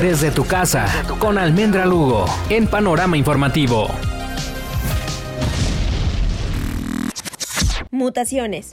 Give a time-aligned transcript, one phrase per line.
[0.00, 0.86] desde tu casa
[1.18, 3.88] con Almendra Lugo en Panorama Informativo.
[7.90, 8.72] Mutaciones.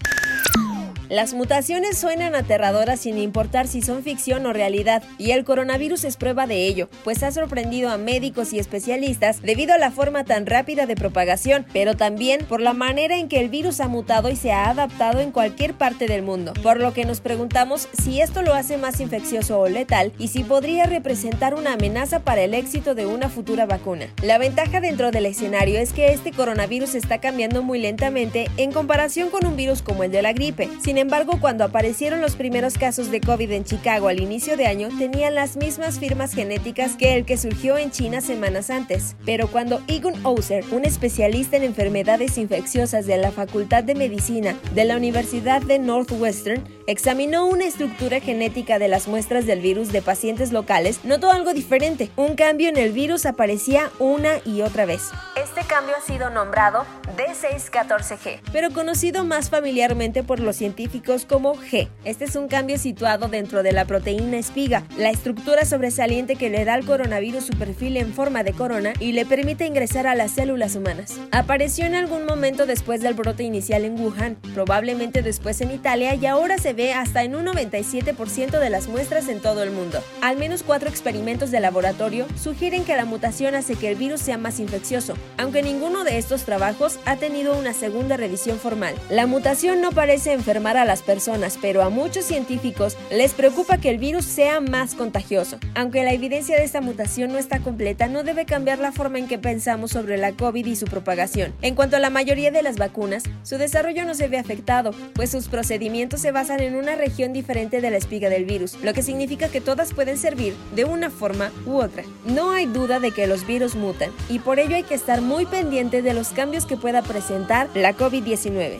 [1.10, 6.18] Las mutaciones suenan aterradoras sin importar si son ficción o realidad, y el coronavirus es
[6.18, 10.46] prueba de ello, pues ha sorprendido a médicos y especialistas debido a la forma tan
[10.46, 14.36] rápida de propagación, pero también por la manera en que el virus ha mutado y
[14.36, 18.42] se ha adaptado en cualquier parte del mundo, por lo que nos preguntamos si esto
[18.42, 22.96] lo hace más infeccioso o letal y si podría representar una amenaza para el éxito
[22.96, 24.08] de una futura vacuna.
[24.22, 29.30] La ventaja dentro del escenario es que este coronavirus está cambiando muy lentamente en comparación
[29.30, 30.70] con un virus como el de la gripe.
[30.98, 35.36] Embargo, cuando aparecieron los primeros casos de COVID en Chicago al inicio de año, tenían
[35.36, 39.18] las mismas firmas genéticas que el que surgió en China semanas antes.
[39.26, 44.86] Pero cuando Egon Oser, un especialista en enfermedades infecciosas de la Facultad de Medicina de
[44.86, 50.54] la Universidad de Northwestern, examinó una estructura genética de las muestras del virus de pacientes
[50.54, 52.10] locales, notó algo diferente.
[52.16, 55.02] Un cambio en el virus aparecía una y otra vez.
[55.36, 56.86] Este cambio ha sido nombrado
[57.18, 60.87] D614G, pero conocido más familiarmente por los científicos
[61.28, 61.90] como G.
[62.06, 66.66] Este es un cambio situado dentro de la proteína espiga, la estructura sobresaliente que le
[66.66, 70.32] da al coronavirus su perfil en forma de corona y le permite ingresar a las
[70.32, 71.20] células humanas.
[71.32, 76.26] Apareció en algún momento después del brote inicial en Wuhan, probablemente después en Italia y
[76.26, 80.02] ahora se ve hasta en un 97% de las muestras en todo el mundo.
[80.22, 84.38] Al menos cuatro experimentos de laboratorio sugieren que la mutación hace que el virus sea
[84.38, 88.96] más infeccioso, aunque ninguno de estos trabajos ha tenido una segunda revisión formal.
[89.10, 93.90] La mutación no parece enfermar a las personas, pero a muchos científicos les preocupa que
[93.90, 95.58] el virus sea más contagioso.
[95.76, 99.28] Aunque la evidencia de esta mutación no está completa, no debe cambiar la forma en
[99.28, 101.54] que pensamos sobre la COVID y su propagación.
[101.62, 105.32] En cuanto a la mayoría de las vacunas, su desarrollo no se ve afectado, pues
[105.32, 109.04] sus procedimientos se basan en una región diferente de la espiga del virus, lo que
[109.04, 112.04] significa que todas pueden servir de una forma u otra.
[112.26, 115.46] No hay duda de que los virus mutan, y por ello hay que estar muy
[115.46, 118.80] pendiente de los cambios que pueda presentar la COVID-19.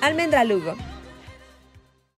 [0.00, 0.76] Almendra Lugo